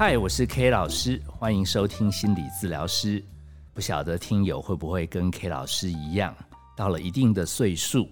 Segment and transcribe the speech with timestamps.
[0.00, 3.20] 嗨，我是 K 老师，欢迎收听心理治疗师。
[3.74, 6.32] 不晓得听友会不会跟 K 老师一样，
[6.76, 8.08] 到了一定的岁数，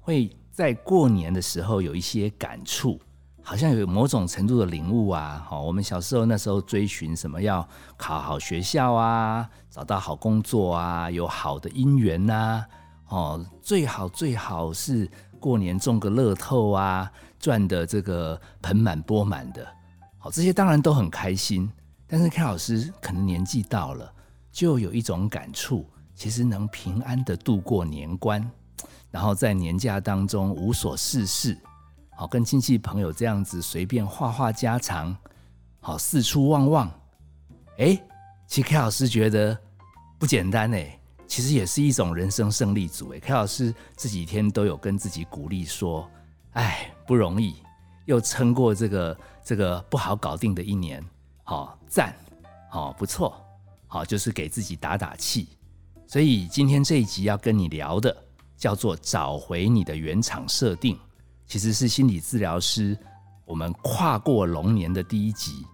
[0.00, 3.00] 会在过年的时候有一些感触，
[3.42, 5.42] 好像有某种程度的领悟啊。
[5.48, 7.66] 好，我们小时候那时候追寻什么，要
[7.96, 12.62] 考好学校啊，找到好工作啊，有好的姻缘呐。
[13.08, 15.10] 哦，最好最好是
[15.40, 19.66] 过年中个乐透啊，赚的这个盆满钵满的。
[20.22, 21.66] 好，这些当然都很开心，
[22.06, 24.12] 但是 K 老师可能年纪到了，
[24.52, 28.46] 就有一种感触，其实能平安的度过年关，
[29.10, 31.58] 然后在年假当中无所事事，
[32.10, 35.16] 好跟亲戚朋友这样子随便话话家常，
[35.80, 36.86] 好四处望望，
[37.78, 37.98] 哎，
[38.46, 39.58] 其实 K 老师觉得
[40.18, 46.06] 不简单哎，其实也是一种人生胜利组哎，K 老师这几天都有跟自己鼓励说，
[46.52, 47.54] 哎，不容易。
[48.04, 51.04] 又撑过这个这个不好搞定的一年，
[51.44, 52.14] 好赞，
[52.68, 53.40] 好不错，
[53.86, 55.48] 好就是给自己打打气。
[56.06, 58.16] 所以今天这一集要跟你聊的
[58.56, 60.98] 叫做找回你的原厂设定，
[61.46, 62.98] 其实是心理治疗师
[63.44, 65.64] 我们跨过龙年的第一集，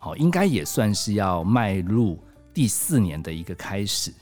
[0.00, 2.22] 好应该也算是要迈入
[2.52, 4.12] 第四年的一个开始。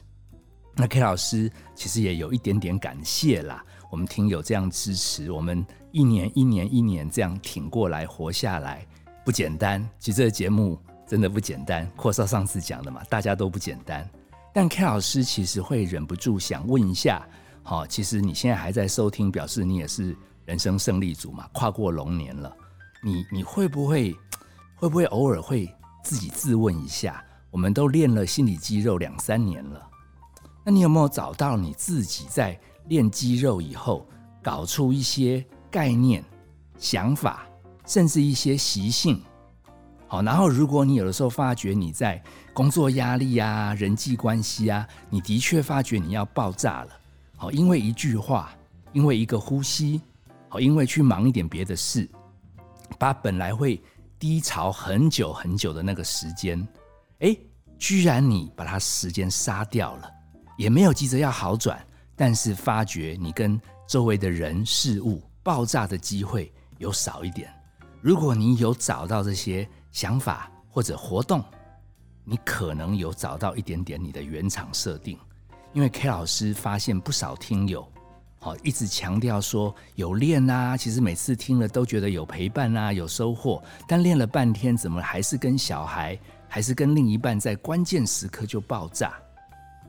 [0.74, 3.64] 那 K 老师其实也有一点点感谢啦。
[3.90, 5.64] 我们听友这样支持，我们
[5.96, 8.86] 一年一年一年这样挺过来活下来，
[9.24, 9.82] 不简单。
[9.98, 11.90] 其实这个节目真的不简单。
[11.96, 14.06] 阔少上次讲的嘛，大家都不简单。
[14.52, 17.26] 但 K 老师其实会忍不住想问一下：
[17.62, 22.54] 好，其实你现在还在收听，表示你也是人生胜利组嘛，跨过龙年了。
[23.02, 24.14] 你你会不会
[24.74, 25.66] 会不会偶尔会
[26.04, 27.24] 自己自问一下？
[27.50, 29.88] 我们都练了心理肌肉两三年了，
[30.62, 32.60] 那你有没有找到你自己在？
[32.88, 34.06] 练肌肉以后，
[34.42, 35.44] 搞出一些
[35.76, 36.24] 概念、
[36.78, 37.46] 想法，
[37.86, 39.20] 甚至一些习性。
[40.08, 42.22] 好，然后如果你有的时候发觉你在
[42.54, 46.88] 工作压力啊、人际关系啊，你的确发觉你要爆炸了。
[47.36, 48.56] 好，因为一句话，
[48.94, 50.00] 因为一个呼吸，
[50.48, 52.08] 好，因为去忙一点别的事，
[52.98, 53.78] 把本来会
[54.18, 56.66] 低潮很久很久的那个时间，
[57.18, 57.36] 哎，
[57.78, 60.10] 居然你把它时间杀掉了，
[60.56, 61.78] 也没有急着要好转。
[62.16, 67.48] 但是发觉你跟周围的人事物爆炸的机会有少一点。
[68.00, 71.40] 如果你有找到这些想法或者活动，
[72.24, 75.16] 你可能有找到一点点你的原厂设定。
[75.72, 77.86] 因为 K 老师发现不少听友，
[78.40, 83.62] 好一直强调说有练啊，其实每次听了都觉得有陪伴啊，有收获。
[83.86, 86.18] 但练了半天，怎么还是跟小孩，
[86.48, 89.14] 还是跟另一半在关键时刻就爆炸？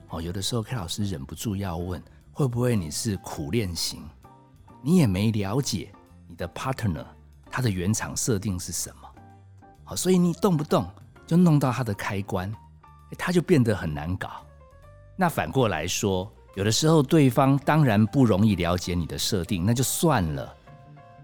[0.10, 2.00] 哦，有的时候 K 老师忍不住要问。
[2.32, 4.08] 会不会你是苦练型？
[4.82, 5.92] 你也没了解
[6.28, 7.06] 你的 partner
[7.50, 9.10] 他的原厂设定是什么？
[9.84, 10.88] 好，所以你动不动
[11.26, 12.54] 就弄到他的开关，
[13.18, 14.46] 他就变得很难搞。
[15.16, 20.56] 那反过来说，有的时候对方当然不容易了解你的设定，那就算了。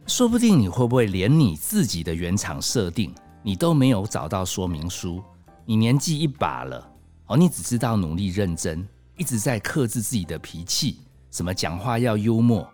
[0.08, 5.24] 说不定你会不会连你自己的原厂设定你都没有找到说明书？
[5.66, 6.90] 你年纪一把了，
[7.28, 8.86] 哦，你只知道努力认真。
[9.16, 12.68] 一直在克制自己的脾气，什么讲话要幽默，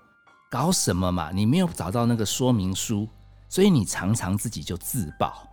[0.50, 1.30] 搞什么嘛？
[1.32, 3.08] 你没有找到那个说明书，
[3.48, 5.48] 所以你常常自己就自爆。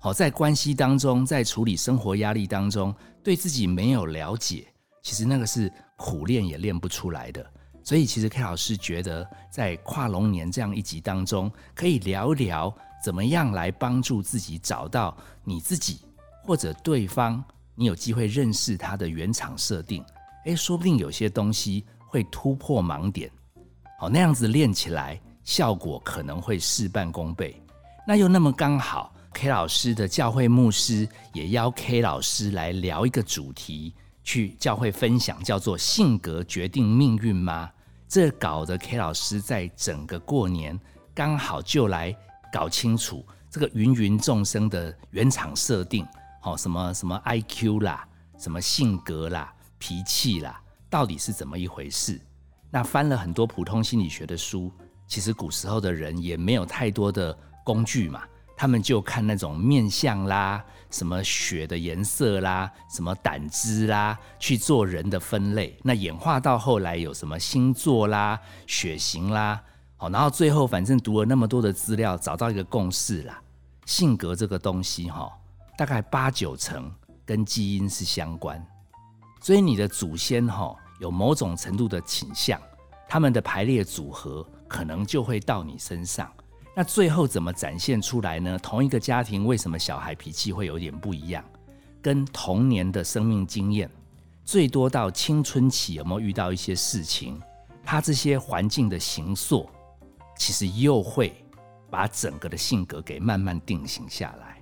[0.00, 4.66] 好，在关系当中，在处理生活压力当中，对自己没有了解，
[5.02, 7.48] 其实那个是苦练也练不出来的。
[7.84, 12.74] 所以，其实 K 老师觉得，在跨龙年这样一集当中，可以聊一聊
[13.04, 16.00] 怎么样来帮助自己找到你自己
[16.42, 17.42] 或者对方，
[17.76, 20.04] 你有机会认识他的原厂设定。
[20.44, 23.30] 哎，说不定有些东西会突破盲点，
[24.04, 27.58] 好，那样子练起来效果可能会事半功倍。
[28.06, 37.70] 那又那么刚好，K 老师的教会牧师也邀 K 老师来聊一个主题，去教会分享，叫做“性格决定命运”吗？
[38.06, 40.78] 这搞得 K 老师在整个过年
[41.14, 42.14] 刚好就来
[42.52, 46.06] 搞清楚这个芸芸众生的原厂设定，
[46.42, 48.06] 好，什么什么 IQ 啦，
[48.36, 49.50] 什么性格啦。
[49.78, 52.20] 脾气啦，到底是怎么一回事？
[52.74, 54.68] 那翻了很多普通心理学的书，
[55.06, 57.32] 其实古时候的人也没有太多的
[57.62, 58.24] 工具嘛，
[58.56, 60.60] 他们就看那种面相啦，
[60.90, 65.78] 什么血的颜色啦，什么胆汁啦，去做人的分类。
[65.84, 69.62] 那演化到后来有什么星座啦、血型啦，
[69.96, 73.40] 好，然后最后反正读了那么多的资料，找到一个共识啦，
[73.86, 75.30] 性格这个东西哈，
[75.78, 76.92] 大概八九成
[77.24, 78.60] 跟基因是相关。
[79.40, 82.58] 所以你的祖先哈有某种程度的倾向，
[83.06, 86.32] 他们的排列组合可能就会到你身上。
[86.74, 88.58] 那最后怎么展现出来呢？
[88.58, 91.44] 同一个家庭为什么小孩脾气会有点不一样？
[92.00, 93.90] 跟童年的生命经验，
[94.46, 97.38] 最多到青春期有没有遇到一些事情？
[97.84, 99.68] 他这些环境的形塑，
[100.38, 101.36] 其实又会
[101.90, 104.58] 把整个的性格给慢慢定型下来。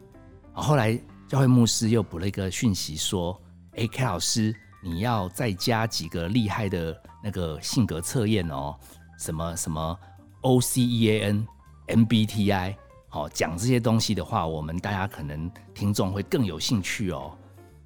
[0.52, 3.40] 后来教会牧师又补了一个讯息说
[3.78, 4.52] ：“哎，K 老师，
[4.82, 8.76] 你要再加几个厉害的那个性格测验哦，
[9.18, 9.98] 什么什么
[10.42, 11.46] OCEAN。”
[11.88, 12.76] MBTI，
[13.08, 17.36] 好讲这些东西的话，我们大家可能听众会更有兴趣哦。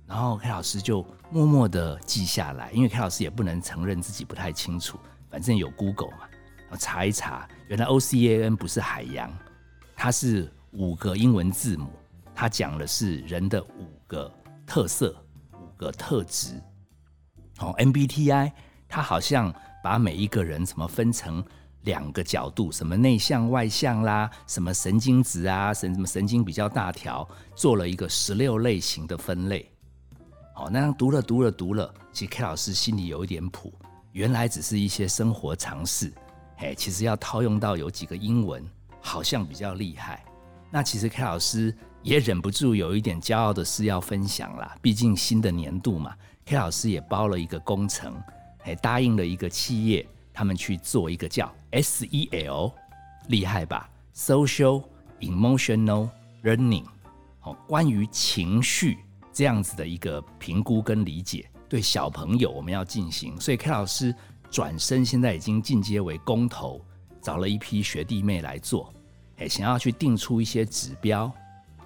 [0.07, 4.99] 然后 K 老师就默默的记下来，因为 K 老师也不能承认自己不太清楚，
[5.31, 6.29] 反正有 Google 嘛，
[6.69, 9.33] 我查一查，原来 O C E A N 不是海洋，
[9.97, 11.89] 它是五个英文字母，
[12.35, 14.31] 它讲的是人的五个
[14.67, 15.17] 特色、
[15.55, 16.63] 五个特质。
[17.59, 18.53] 哦，MBTI
[18.89, 21.45] 它好像把每一个人怎么分成。
[21.83, 27.25] 两个角度，什么内向外向啦，什么神经质啊，神什么神经比较大条，
[27.55, 29.71] 做了一个十六类型的分类。
[30.53, 33.73] 好，那样读了读了读了，其实 K 老师心里有一点谱，
[34.11, 36.13] 原来只是一些生活常识，
[36.57, 38.69] 哎，其实要套用到有几个英文，
[39.01, 40.25] 好像比较厉害。
[40.73, 41.73] 那其实 K 老师
[42.03, 46.17] 也忍不住有一点骄傲的事要分享啦，毕竟新的年度嘛
[46.47, 48.15] ，K 老师也包了一个工程，
[48.59, 50.07] 还答应了一个企业。
[50.33, 52.71] 他们去做一个叫 SEL，
[53.29, 54.85] 厉害吧？Social
[55.21, 56.11] Emotional
[56.45, 56.85] Learning，
[57.41, 58.99] 哦，关于情绪
[59.33, 63.41] 这样子的一个评估跟理解，对小朋友我们要进行。
[63.41, 64.15] 所以 K 老师
[64.51, 66.85] 转身现在已经进阶为工头，
[67.23, 68.93] 找了一批学弟妹来做，
[69.39, 71.33] 哎，想要去定出一些指标，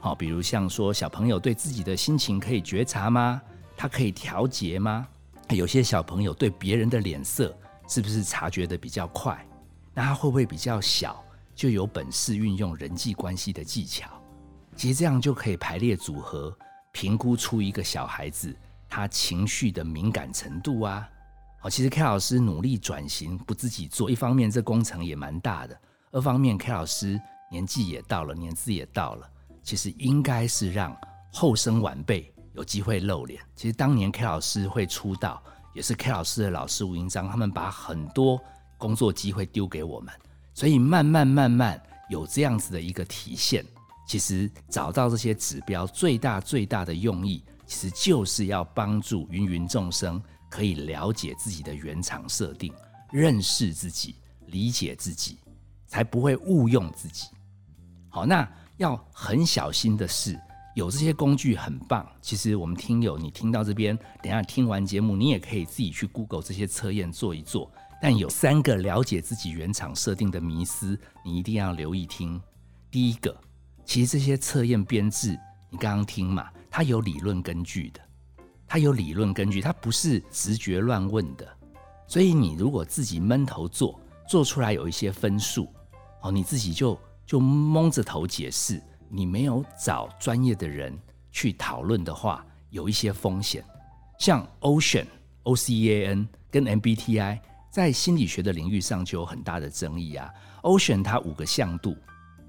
[0.01, 3.41] 好，比如像说小朋友对自己的心情可以觉察吗？
[3.81, 5.09] 他可以调节吗？
[5.49, 7.57] 有些小朋友对别人的脸色。
[7.89, 9.45] 是不是察觉的比较快？
[9.93, 11.25] 那他会不会比较小
[11.57, 14.09] 就有本事运用人际关系的技巧？
[14.77, 16.57] 其实这样就可以排列组合，
[16.93, 18.55] 评估出一个小孩子
[18.89, 21.09] 他情绪的敏感程度啊。
[21.59, 25.77] 好，其实 K 老师努力转型，不自己做，一方面这工程也蛮大的，
[26.13, 29.29] 二方面 K 老师年纪也到了，年资也到了，
[29.65, 30.97] 其实应该是让
[31.33, 33.43] 后生晚辈有机会露脸。
[33.57, 35.43] 其实当年 K 老师会出道。
[35.73, 38.43] 也是 K 老师的老师吴英章，他们把很多
[38.77, 40.13] 工作机会丢给我们，
[40.53, 43.65] 所以慢慢慢慢有这样子的一个体现。
[44.05, 52.75] 其实找到这些指标，最大最大的用意，其实就是要帮助芸芸众生可以了解自己的原厂设定，
[53.13, 55.39] 认识自己，理解自己，
[55.87, 57.29] 才不会误用自己。
[58.09, 58.47] 好，那
[58.79, 60.37] 要很小心的是。
[60.75, 62.07] 有这些工具很棒。
[62.21, 67.71] 其实我们听友，你听到这边，等下听完节目，你也可以自己去 Google 这些测验做一做。
[68.03, 72.41] 但有三个了解自己原厂设定的迷思，你一定要留意听。
[72.91, 73.37] 第一个，
[73.85, 75.39] 其实这些测验编制，
[75.69, 78.01] 你刚刚听嘛，它有理论根据的，
[78.67, 81.47] 它有理论根据，它不是直觉乱问的。
[82.07, 85.69] 所以你如果自己闷头做，做出来有一些分数，
[86.23, 88.83] 哦，你自己就就蒙着头解释。
[89.11, 90.97] 你没有找专业的人
[91.33, 93.65] 去讨论的话，有一些风险。
[94.19, 95.07] 像 Ocean、
[95.43, 97.41] O C E A N 跟 MBTI
[97.71, 100.31] 在心理学的领域上就有很大的争议啊。
[100.63, 101.97] Ocean 它五个向度，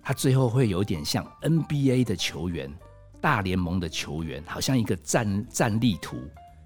[0.04, 2.72] 它最后会有点像 NBA 的球员、
[3.20, 6.18] 大联盟的球员，好像一个战战力图，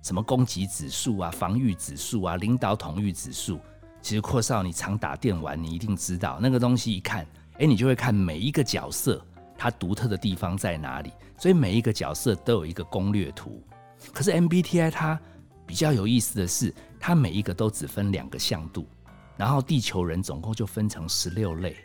[0.01, 3.59] 什么攻击指数啊、防御指数啊、领导统御指数。
[4.01, 6.91] 其实阔少，你常打电玩，你一定知道那个东西。
[6.91, 7.25] 一看，
[7.59, 9.23] 哎，你就会看每一个角色。
[9.57, 11.11] 它独特的地方在哪里？
[11.37, 13.61] 所以每一个角色都有一个攻略图。
[14.13, 15.19] 可是 MBTI 它
[15.65, 18.87] 比较有意思的是，它每一个都只分两个向度，
[19.35, 21.75] 然后地球人总共就分成十六类。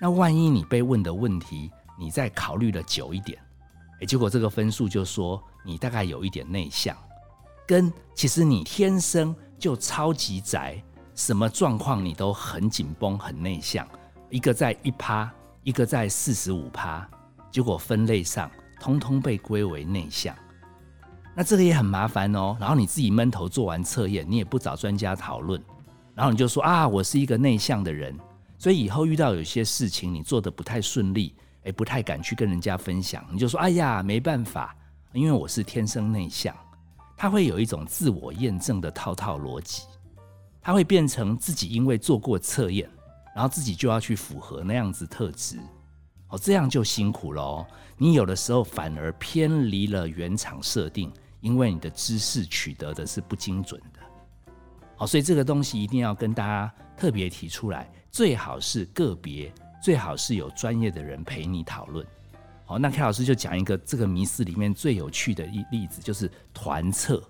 [0.00, 3.38] 那万一你被问的问题，你再考虑的久一点，
[4.00, 6.96] 诶，结果这个分数就说你大概有一点内向，
[7.66, 10.82] 跟其实你天生就超级宅，
[11.14, 13.86] 什么状况你都很紧绷、很内向，
[14.28, 15.32] 一个在一趴。
[15.62, 17.08] 一个在四十五趴，
[17.50, 18.50] 结果分类上
[18.80, 20.34] 通通被归为内向，
[21.34, 22.56] 那这个也很麻烦哦。
[22.58, 25.62] 然后你自己闷头做完测验，你也不找专家讨论，
[26.14, 28.18] 然后你就说啊，我是一个内向的人，
[28.58, 34.74] 所以以后遇到有些事情你做的不太顺利，哎，不太敢去跟人家分享，你就说哎呀，没办法，
[35.12, 36.54] 因为我是天生内向。
[37.16, 39.84] 他会有一种自我验证的套套逻辑，
[40.60, 42.90] 他会变成自己因为做过测验。
[43.34, 45.58] 然后自己就要去符合那样子特质，
[46.28, 47.66] 哦，这样就辛苦了哦。
[47.96, 54.00] 你有的时候反而偏离了原厂设定，因为你的知识取得的是不精准的。
[54.96, 62.06] 好，所以这个东西一定要跟大家特别提出来，最好是个别最好是有专业的人陪你讨论。
[62.64, 67.22] 好，那 K 老师就讲一个这个迷思里面最有趣的一例子，就是团测。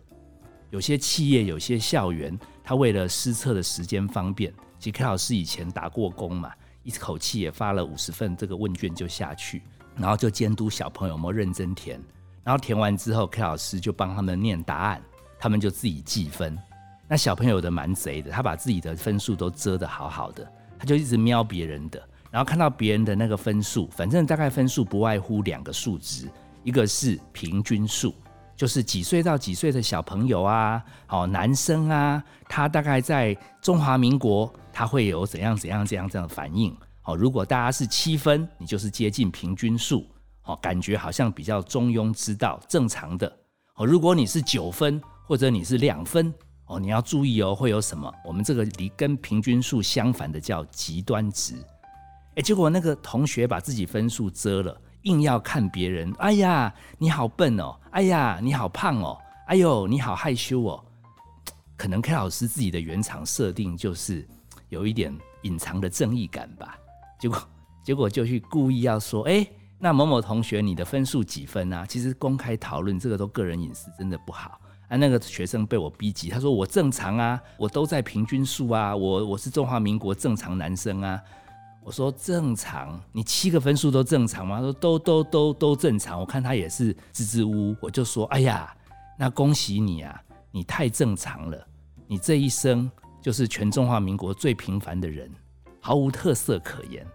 [0.71, 9.63] 有些企业、有些校园，他为了施测的时间方便，其实 K 老师以前打过工嘛，一口气也发了五十份这个问卷就下去，
[9.95, 12.03] 然后就监督小朋友有没有认真填，
[12.43, 15.01] 然后填完之后，K 老师就帮他们念答案，
[15.39, 16.59] 他们就自己计分。
[17.07, 20.45] 那小朋友的蛮贼的，他把自己的分数都遮得好好的，
[20.81, 26.29] 他就一直瞄别人的，然后看到别人的那个分数，反正大概分数不外乎两个数值，
[26.65, 28.13] 一个是平均数。
[28.55, 36.77] 就是几岁到几岁的小朋友啊，哦，男生啊，他大概在中华民国，他会有怎样怎样这样这样的反应？
[37.05, 40.07] 哦，如果大家是七分，你就是接近平均数，
[40.45, 43.31] 哦，感觉好像比较中庸之道，正常的。
[43.77, 46.33] 哦，如果你是九分或者你是两分，
[46.67, 48.13] 哦，你要注意哦，会有什么？
[48.25, 51.55] 我们这个离跟平均数相反的叫极端值。
[52.37, 54.81] 哎，结果那个同学把自己分数遮了。
[55.03, 57.75] 硬要看别人，哎呀，你好笨哦！
[57.91, 59.19] 哎呀，你好胖哦！
[59.49, 60.85] 哎呦，你好害羞哦！
[61.77, 64.25] 可能 K 老师自己的原厂设定就是
[64.73, 66.79] 有一点隐藏的正义感吧。
[67.21, 67.49] 结果，
[67.85, 69.47] 结果就去故意要说，哎，
[69.79, 71.85] 那某某同学你的分数几分啊？
[71.87, 74.59] 其实公开讨论这个都个人隐私，真的不好。
[74.89, 81.21] 啊，那个学生被我逼急，他说我正常啊，我都在平均数啊，我我是中华民国正常男生啊。
[81.85, 84.57] 我说正常，你七个分数都正常吗？
[84.57, 86.19] 他说都都都都正常。
[86.19, 87.77] 我看他也是支支吾吾。
[87.81, 88.75] 我就说，哎呀，
[89.19, 90.19] 那恭喜你啊，
[90.51, 91.67] 你太正常了，
[92.07, 92.91] 你这一生
[93.23, 95.31] 就是全中华民国最平凡的人，
[95.81, 97.07] 毫无特色可言。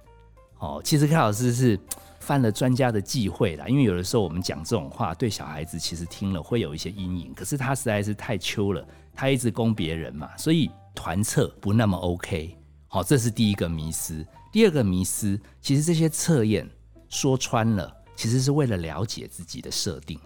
[0.60, 1.80] 哦，其实柯老师是
[2.20, 7.34] 犯了专家的忌讳啦，因为有的时候我们讲这种话，对小孩子其实听了会有一些阴影。
[7.36, 8.84] 可是他实在是太秋了，
[9.14, 12.58] 他一直攻别人嘛，所以团测不那么 OK。
[12.88, 14.26] 好，这是第一个迷思。
[14.52, 16.68] 第二个迷思，其实这些测验
[17.10, 20.20] 说穿了，其实是为了了解自己的设定，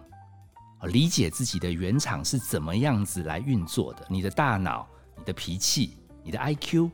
[0.84, 4.88] 理解自己的原厂是怎么样子来运作的，你的大脑、
[5.22, 6.90] 你的脾气、你的 IQ。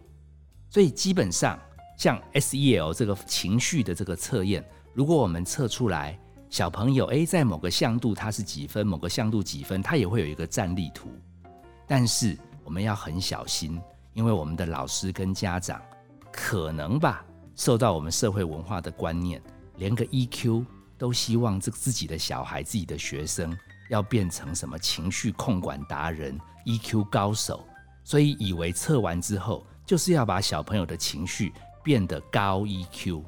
[0.70, 1.58] 所以基本上，
[1.98, 4.62] 像 SEL 这个情绪的这个测验，
[4.94, 6.20] 如果我们测出来
[6.50, 11.10] 小朋友诶，在某个向度他是几分，某个向度几分，他也会有一个战力图。
[11.88, 13.82] 但是我们要很小心。
[14.14, 15.80] 因为我们的老师跟家长
[16.32, 17.24] 可能吧，
[17.56, 19.40] 受到我们社会文化的观念，
[19.76, 20.66] 连个 EQ
[20.98, 23.56] 都希望这自己的小孩、自己的学生
[23.92, 27.64] 要变成什么情绪控管达人、EQ 高手，
[28.08, 31.52] 所以以为测完之后就是要把小朋友的情绪
[31.84, 33.22] 变得高 EQ。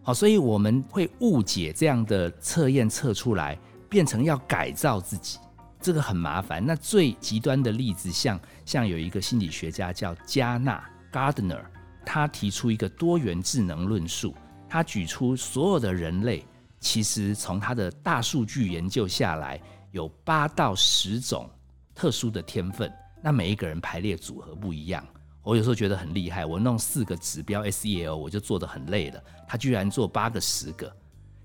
[0.00, 3.58] 好，所以我们会误解这样的测验测出来，
[3.88, 5.40] 变成要改造自己。
[5.80, 6.64] 这个很麻烦。
[6.64, 11.64] 那最极端的例子，像像有一个心理学家叫加纳 （Gardner），
[12.04, 14.32] 他提出一个多元智能论述。
[14.68, 16.46] 他举出所有的人类，
[16.78, 19.60] 其实从他的大数据研究下来，
[19.90, 21.50] 有八到十种
[21.92, 22.88] 特殊的天分。
[23.20, 25.06] 那每一个人排列组合不一样。
[25.42, 29.22] 我有时候觉得很厉害，我弄四个指标 SEL，我就做得很累了。
[29.46, 30.92] 他居然做八个、十个。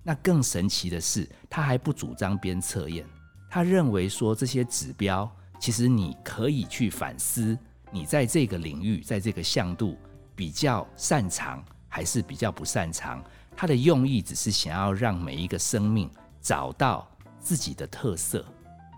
[0.02, 3.06] 那更神奇的是，他还不主张边测验。
[3.48, 7.56] 他认为说这些指标，其实你可以去反思，
[7.92, 9.96] 你在这个领域，在这个向度
[10.36, 13.24] 比较擅长还是比较不擅长。
[13.56, 16.10] 他的用意只是想要让每一个生命
[16.42, 17.08] 找到
[17.40, 18.44] 自己的特色，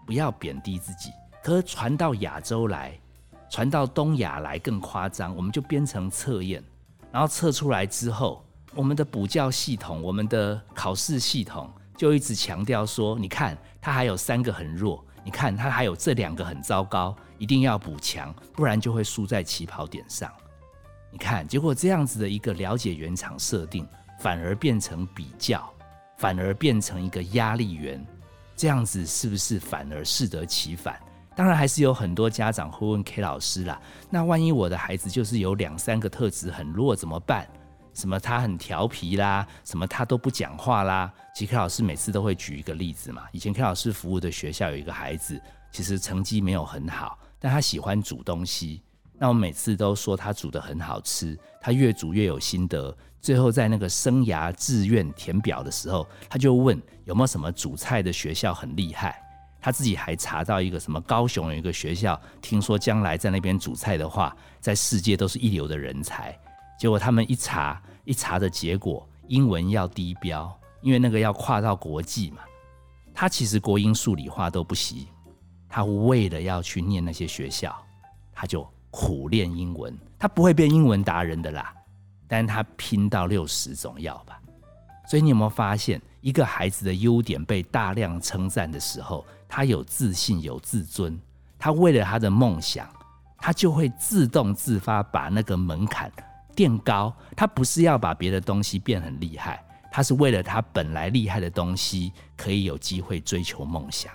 [0.05, 1.09] 不要贬低自己。
[1.43, 2.97] 可是传到亚洲来，
[3.49, 6.63] 传到东亚来更夸张，我们就编成测验，
[7.11, 8.41] 然后测出来之后，
[8.73, 11.69] 我们的补教系统，我们的考试系统。
[11.95, 20.31] 就一直强调说，你看他还有三个很弱，你看他还有这两个很糟糕，一定要补强，不然就会输在起跑点上。
[21.11, 23.87] 你看，结果这样子的一个了解原厂设定，
[24.19, 25.71] 反而变成比较，
[26.17, 28.03] 反而变成一个压力源，
[28.55, 30.99] 这样子是不是反而适得其反？
[31.35, 37.47] 当然，还是有很多家长会问 K 老师啦，那万一我的孩子就是有两三个特质很弱怎么办？
[37.93, 41.11] 什么他很调皮啦，什么他都不讲话啦。
[41.35, 43.23] 其实 K 老师每次都会举一个例子嘛。
[43.31, 45.39] 以前 K 老师服务的学校有一个孩子，
[45.71, 48.81] 其实成绩没有很好，但他喜欢煮东西。
[49.15, 52.95] 那我每次都说他煮的很好吃，他越煮越有心得。
[53.21, 59.21] 最后在那个生涯志愿填表的时候，他就问有没有什么煮菜的学校很厉害。
[59.63, 66.37] 他自己还查到一个什么高雄有一个学校，听说将来在那边煮菜的话，在世界都是一流的人才。
[66.77, 72.39] 结果他们一查一查的结果，英文要低标，因为那个要跨到国际嘛。
[73.13, 75.07] 他其实国英数理化都不行，
[75.69, 77.73] 他为了要去念那些学校，
[78.33, 79.97] 他就苦练英文。
[80.19, 81.73] 他不会变英文达人的啦，
[82.27, 84.37] 但他拼到六十总要吧。
[85.07, 91.19] 所以你有没有发现，一个孩子的优点被大量称赞的时候，他有自信、有自尊，
[91.59, 92.89] 他为了他的梦想，
[93.39, 96.09] 他就会自动自发把那个门槛
[96.55, 97.13] 垫高。
[97.35, 99.61] 他不是要把别的东西变很厉害，
[99.91, 104.09] 他是为了他本来厉害的东西可以有机会追求梦想。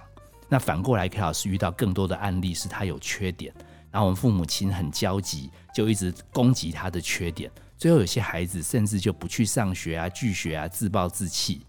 [0.49, 3.53] 那反过来，K 老师遇到更多的案例是他有缺点，
[3.91, 7.51] 然后我们父母亲很焦急，就一直攻击他的缺点。
[7.77, 11.67] 最后有些孩子甚至就不去上学啊，拒学啊，自暴自弃。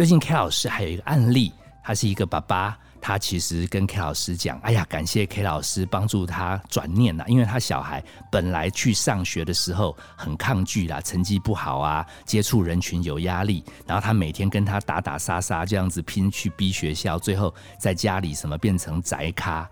[0.00, 1.52] 最近 K 老师还有一个案例，
[1.84, 8.02] 他是一个爸爸，他其实跟 K 老师讲：“哎呀，感谢 K 老师帮助他转念了，因为他小孩
[8.32, 19.68] 本来去上学的时候很抗拒啦，成绩不好啊，接触人群有压力，然后他每天跟他打打杀杀这样子拼去逼学校，最后在家里什么变成宅咖。”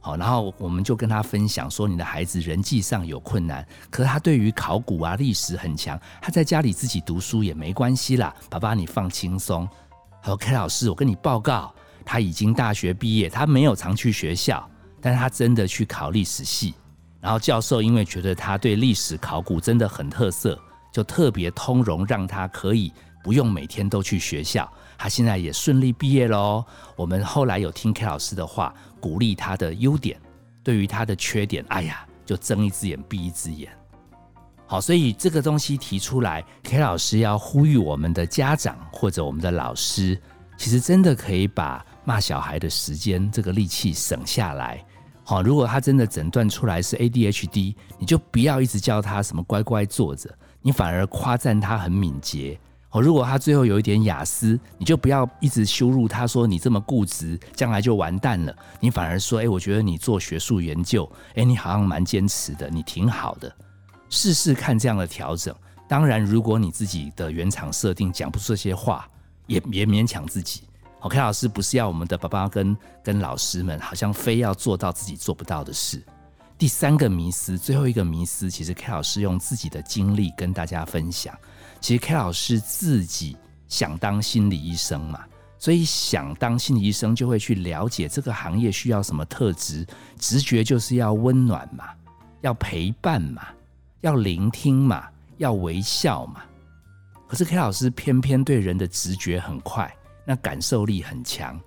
[0.00, 8.34] 好，然后我们就跟他分享说，你的孩子人际上有困难，可是他对于考古啊、历史很强，他在家里自己读书也没关系啦。
[8.48, 9.68] 爸爸，你放轻松。
[10.22, 11.74] 好，K 老师，我跟你报告，
[12.04, 14.68] 他已经大学毕业，他没有常去学校，
[15.00, 16.74] 但是他真的去考历史系。
[17.20, 20.58] 然后教授因为觉得他对历史考古真的很特色，
[20.92, 24.70] 就特别通融，让他可以不用每天都去学校。
[24.96, 26.64] 他现在也顺利毕业喽。
[26.96, 30.20] 我们后来有听 K 老师的话，鼓励他的优点，
[30.62, 33.70] 对于他的缺点，哎呀，就睁一只眼闭一只眼。
[34.66, 40.20] 好，所以这个东西提出来，K 老师要呼吁我们的家长或者我们的老师，
[40.56, 44.84] 其实真的可以把骂小孩的时间这个力气省下来。
[45.24, 50.28] 好，如果他真的诊断出来是 ADHD，你就不要一直叫他什么乖乖坐着，
[50.60, 52.58] 你反而夸赞他很敏捷。
[52.90, 58.56] 哦，如果他最后有一点雅思，你就不要一直羞辱他，说你这么固执，将来就完蛋了。
[58.80, 63.54] 你反而说，哎，我觉得你做学术研究，哎，你好像蛮坚持的，你挺好的，
[64.08, 65.54] 试试看这样的调整。
[65.86, 69.06] 当然，如果你自己的原厂设定讲不出这些话，
[69.46, 70.62] 也别勉强自己。
[71.00, 76.02] OK，老师不是要我们的爸爸跟跟老师们，好像非要做到自己做不到的事。
[76.56, 81.32] 第三个迷思，最后一个迷思，其实 K 老师用自己的经历跟大家分享。
[81.80, 83.36] 其实 K 老师自己
[83.68, 85.24] 想当心理医生嘛，
[85.58, 89.86] 所以想当心理医生就会去了解这个行业需要什么特质，
[90.18, 91.84] 直觉就是要温暖嘛，
[92.40, 93.46] 要陪伴嘛，
[94.00, 96.42] 要聆听嘛，要微笑嘛。
[97.26, 101.60] 可是 K 老师偏偏对人的直觉很快，那感受力很强，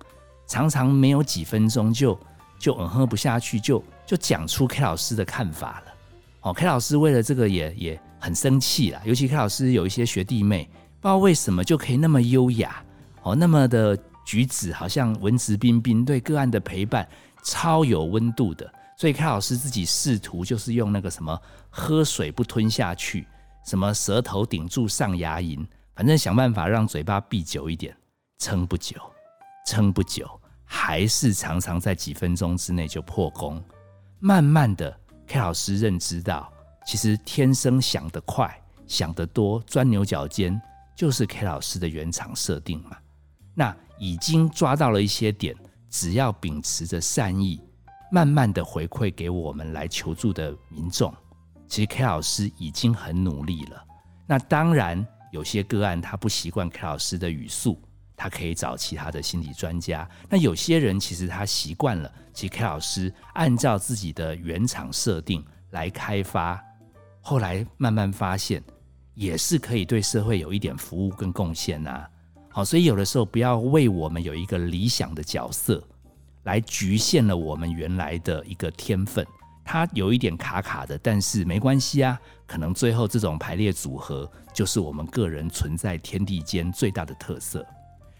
[0.46, 2.18] 常常没有几分钟就
[2.58, 5.92] 就嗯喝不下去，就就讲出 K 老师的看法了。
[6.40, 8.00] 哦，K 老师为了这个也也。
[8.22, 12.80] 很生气啦，尤其 K 老师有一些学弟妹，不知道为什么就可以那么优雅
[13.24, 17.06] 哦，那么的举止好像文质彬彬，对个案的陪伴
[17.42, 18.72] 超有温度的。
[18.96, 21.36] 所以 K 老师自己试图就是用那个什么
[21.68, 23.26] 喝水不吞下去，
[23.66, 27.92] 什么舌头顶住上牙龈，反正想办法让嘴巴闭久一点，
[28.38, 28.94] 撑不久，
[29.66, 30.30] 撑不久，
[30.64, 33.60] 还是常常在几分钟之内就破功。
[34.20, 36.51] 慢慢的，K 老师认知到。
[36.84, 38.54] 其实天生想得快、
[38.86, 40.60] 想得多、钻牛角尖，
[40.96, 42.96] 就是 K 老师的原厂设定嘛。
[43.54, 45.54] 那已经抓到了一些点，
[45.88, 47.60] 只要秉持着善意，
[48.10, 51.14] 慢慢的回馈给我们来求助的民众，
[51.68, 53.84] 其实 K 老师已经很努力了。
[54.26, 57.80] 那当然，有些个案他不习惯 K 老师的语速，
[58.16, 60.08] 他可以找其他的心理专家。
[60.28, 66.62] 那有些人其实他习惯了，其实 K 老师按照自己的原厂设定来开发。
[67.22, 68.62] 后来慢慢发现，
[69.14, 72.04] 也是可以对社会有一点服务跟贡献呐。
[72.50, 75.82] 好，所以有的时候不要为我们有一个理想的角色，
[76.42, 79.26] 来局限了我们原来的一个天分。
[79.64, 82.20] 它有一点卡卡的，但是没关系啊。
[82.44, 87.64] 可能最后这种排列组合，就是我们个人存在天地间最大的特色。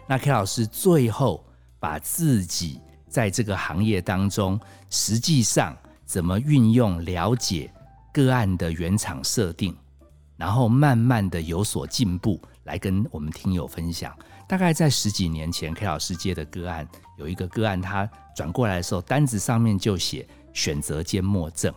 [0.06, 1.44] 那 K 老师最后
[1.80, 7.70] 把自己在这个行业当中，实际上怎么运用了解。
[8.12, 9.74] 个案的原厂设定，
[10.36, 14.14] 然后慢慢的有所进步，来跟我们听友分享。
[14.46, 21.72] 大概在十几年前，K 老师接的个案，有一个个案，他转过来的时候，单子上面就写选择缄默症，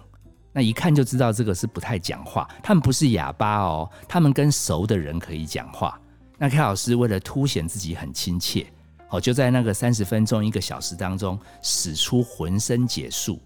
[0.52, 2.50] 那一看就知道这个是不太讲话。
[2.62, 5.98] 他们不是哑巴哦，他们跟熟的人可以讲话。
[6.38, 8.68] 那 K 老师为了凸显自己很亲切，
[9.10, 13.42] 哦，就在那个三十分钟、一个小时当中，使出浑身解数，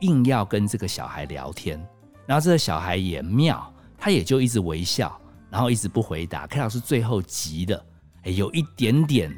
[0.00, 1.82] 硬要跟这个小孩聊天。
[2.26, 6.46] 然后这个小孩也妙，他也就一直微笑，然后一直不回答。
[6.46, 7.84] K 老师最后急的，
[8.22, 9.34] 哎，有一点点，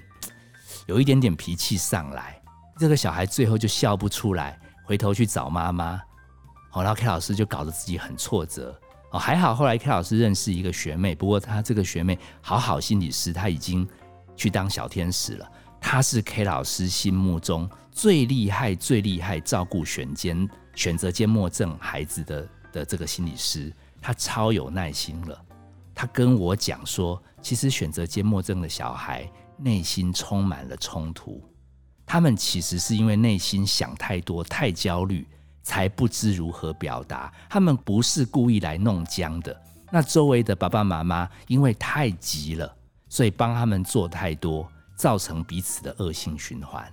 [0.87, 2.41] 有一点点脾气上来。
[2.79, 6.01] 这个小孩最后就笑不出来，回头去找妈妈。
[6.71, 8.79] 好，然后 K 老师就搞得自己很挫折。
[9.13, 13.89] 哦，还好后来 K 老师认识一个学妹，不过她这个学妹好好心理师，她已经
[14.37, 15.51] 去当小天使了。
[15.81, 22.47] 她是 K 老师心目中最厉害、最厉害照顾选监选择缄默症孩子的
[22.77, 25.45] 的这个心理师，他超有耐心了。
[25.95, 31.43] 他跟我讲说，其实选择缄默症的小孩内心充满了冲突，
[32.05, 35.27] 他们其实是因为内心想太多、太焦虑。
[35.69, 39.61] 才不知如何表达，他们不是故意来弄僵的。
[39.91, 42.73] 那周围的爸爸妈妈因为太急了，
[43.09, 46.89] 所以帮他们做太多，造成彼此的恶性循环。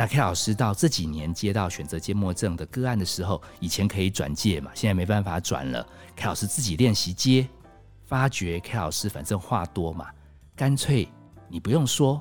[0.00, 5.86] 那 K 老师到这几年接到选择缄默症的个案的时候，以前可以转介嘛，现在没办法转了。
[6.16, 7.46] K 老师自己练习接，
[8.06, 10.06] 发觉 K 老师反正话多嘛，
[10.56, 11.06] 干脆
[11.50, 12.18] 你不用说，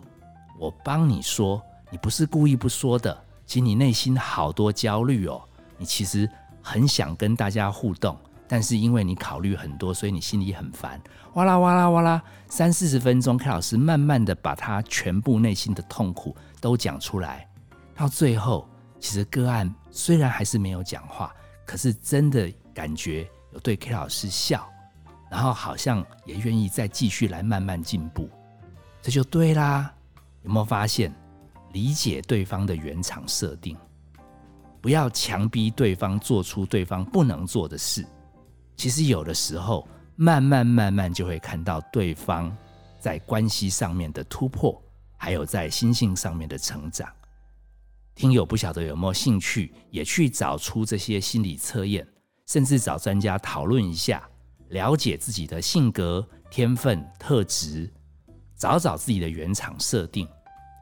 [0.59, 5.41] 我帮你说，你不是故意不说的，其实你内心好多焦虑哦。
[5.77, 6.29] 你其实
[6.61, 11.01] 很想跟大家互动，但是因为你考虑很多，所以你心里很烦。
[11.35, 17.47] 哇啦哇啦哇啦，三四十分钟，K 老师慢慢的把他全部内心的痛苦都讲出来。
[17.99, 18.65] 到最后，
[18.97, 21.35] 其实个案虽然还是没有讲话，
[21.65, 24.65] 可是真的感觉有对 K 老师笑，
[25.29, 28.29] 然后好像也愿意再继续来慢慢进步，
[29.01, 29.93] 这就对啦。
[30.43, 31.13] 有没有发现，
[31.73, 33.75] 理解对方的原厂设定？
[34.79, 38.07] 不要强逼对方做出对方不能做的事。
[38.77, 39.85] 其实有的时候，
[40.15, 42.55] 慢慢慢慢就会看到对方
[42.97, 44.81] 在关系上面的突破，
[45.17, 47.11] 还有在心性上面的成长。
[48.15, 52.05] 听友不晓得有没有兴趣，也去找出这些心理测验，
[52.47, 54.27] 甚至找专家讨论一下，
[54.69, 57.89] 了解自己的性格、天分、特质，
[58.57, 60.27] 找找自己的原厂设定。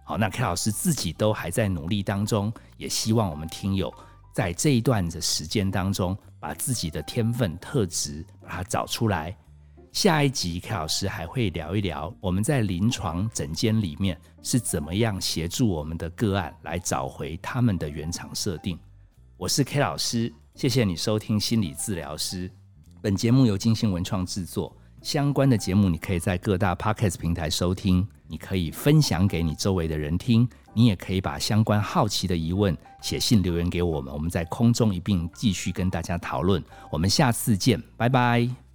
[0.04, 3.94] 好，那 K 老师自己都还在努力当中，也希望我们听友
[4.34, 9.38] 在这一段的时间当中，把自己的天分特质把它找出来。
[9.98, 18.78] 下一集 K 老师还会聊一聊我们在临床诊间里面是怎么样协助我们的个案来找回他们的原厂设定。
[19.38, 22.48] 我是 K 老师，谢谢你收听心理治疗师。
[23.02, 24.72] 本节目由金星文创制作。
[25.02, 28.08] 相关的节目，你可以在各大 podcast 平台收听。
[28.28, 30.48] 你可以分享给你周围的人听。
[30.76, 36.64] 你也可以把相关好奇的疑问写信留言给我们，我们在空中一并继续跟大家讨论。
[36.92, 38.67] 我们下次见，拜拜。